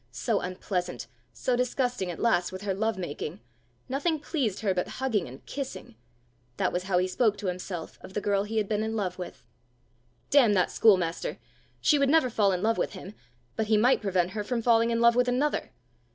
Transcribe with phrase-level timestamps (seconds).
[0.09, 3.39] So unpleasant so disgusting at last with her love making!
[3.87, 5.93] Nothing pleased her but hugging and kissing!
[6.57, 9.19] That was how he spoke to himself of the girl he had been in love
[9.19, 9.43] with!
[10.31, 11.37] Damn that schoolmaster!
[11.81, 13.13] She would never fall in love with him,
[13.55, 15.69] but he might prevent her from falling in love with another!